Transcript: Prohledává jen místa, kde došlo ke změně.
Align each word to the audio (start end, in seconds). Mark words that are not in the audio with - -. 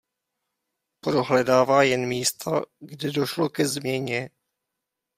Prohledává 0.99 1.83
jen 1.83 2.07
místa, 2.07 2.61
kde 2.79 3.11
došlo 3.11 3.49
ke 3.49 3.67
změně. 3.67 4.29